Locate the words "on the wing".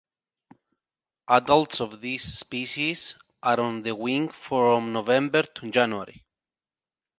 3.59-4.29